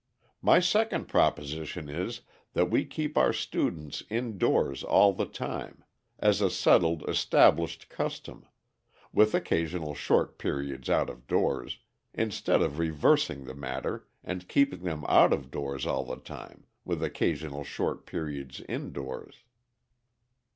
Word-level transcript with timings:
My 0.41 0.59
second 0.59 1.07
proposition 1.07 1.87
is, 1.87 2.21
that 2.53 2.71
we 2.71 2.85
keep 2.85 3.19
our 3.19 3.31
students 3.31 4.01
indoors 4.09 4.83
all 4.83 5.13
the 5.13 5.27
time, 5.27 5.83
as 6.17 6.41
a 6.41 6.49
settled, 6.49 7.07
established 7.07 7.87
custom, 7.87 8.47
with 9.13 9.35
occasional 9.35 9.93
short 9.93 10.39
periods 10.39 10.89
out 10.89 11.11
of 11.11 11.27
doors, 11.27 11.77
instead 12.15 12.63
of 12.63 12.79
reversing 12.79 13.45
the 13.45 13.53
matter 13.53 14.07
and 14.23 14.47
keeping 14.49 14.79
them 14.81 15.05
out 15.07 15.31
of 15.31 15.51
doors 15.51 15.85
all 15.85 16.03
the 16.03 16.15
time, 16.19 16.65
with 16.83 17.03
occasional 17.03 17.63
short 17.63 18.07
periods 18.07 18.59
indoors. 18.67 19.43